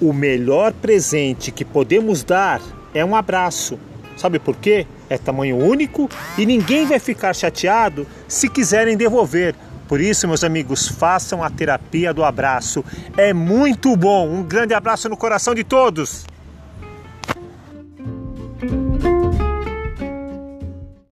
[0.00, 2.60] O melhor presente que podemos dar
[2.92, 3.78] é um abraço.
[4.16, 4.86] Sabe por quê?
[5.08, 9.54] É tamanho único e ninguém vai ficar chateado se quiserem devolver.
[9.88, 12.84] Por isso, meus amigos, façam a terapia do abraço.
[13.16, 14.28] É muito bom.
[14.28, 16.24] Um grande abraço no coração de todos.